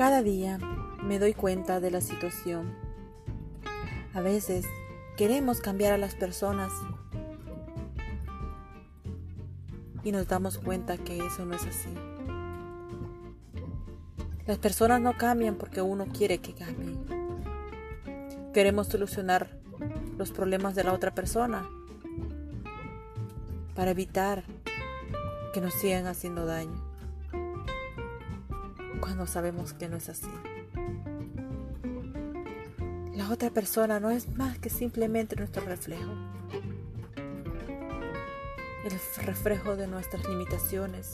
[0.00, 0.56] Cada día
[1.02, 2.74] me doy cuenta de la situación.
[4.14, 4.64] A veces
[5.18, 6.72] queremos cambiar a las personas
[10.02, 11.90] y nos damos cuenta que eso no es así.
[14.46, 17.04] Las personas no cambian porque uno quiere que cambien.
[18.54, 19.50] Queremos solucionar
[20.16, 21.68] los problemas de la otra persona
[23.74, 24.44] para evitar
[25.52, 26.89] que nos sigan haciendo daño
[29.00, 30.30] cuando sabemos que no es así.
[33.14, 36.12] La otra persona no es más que simplemente nuestro reflejo.
[38.84, 41.12] El reflejo de nuestras limitaciones,